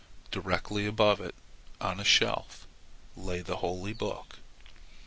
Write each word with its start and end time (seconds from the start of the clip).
Directly 0.31 0.87
above 0.87 1.21
it, 1.21 1.35
on 1.79 1.99
a 1.99 2.03
shelf, 2.03 2.67
lay 3.15 3.41
the 3.41 3.57
holy 3.57 3.93
book. 3.93 4.39